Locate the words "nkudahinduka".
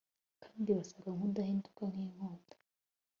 1.15-1.83